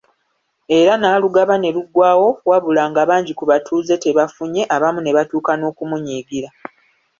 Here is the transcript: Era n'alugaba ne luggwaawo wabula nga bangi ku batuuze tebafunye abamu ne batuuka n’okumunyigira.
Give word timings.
Era 0.79 0.93
n'alugaba 0.97 1.55
ne 1.59 1.69
luggwaawo 1.75 2.29
wabula 2.49 2.83
nga 2.91 3.01
bangi 3.09 3.33
ku 3.39 3.43
batuuze 3.51 3.95
tebafunye 4.03 4.61
abamu 4.75 4.99
ne 5.03 5.11
batuuka 5.17 5.51
n’okumunyigira. 5.57 6.49